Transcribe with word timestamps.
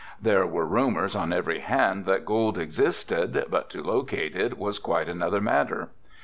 There 0.19 0.47
were 0.47 0.65
rumors 0.65 1.15
on 1.15 1.31
every 1.31 1.59
hand 1.59 2.05
that 2.05 2.25
gold 2.25 2.57
existed 2.57 3.45
but 3.51 3.69
to 3.69 3.83
locate 3.83 4.35
it 4.35 4.57
was 4.57 4.79
quite 4.79 5.07
another 5.07 5.41
matter. 5.41 5.89